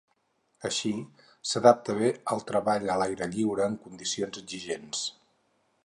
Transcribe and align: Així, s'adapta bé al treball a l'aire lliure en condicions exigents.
Així, 0.69 0.93
s'adapta 1.49 1.95
bé 1.99 2.09
al 2.37 2.41
treball 2.53 2.91
a 2.95 2.97
l'aire 3.03 3.29
lliure 3.35 3.69
en 3.73 3.77
condicions 3.87 4.43
exigents. 4.43 5.07